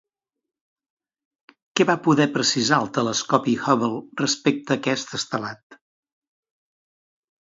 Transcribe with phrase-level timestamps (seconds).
[1.79, 5.79] Què va poder precisar el telescopi Hubble respecte a aquest estelat?